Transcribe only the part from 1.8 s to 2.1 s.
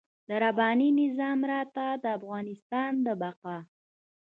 د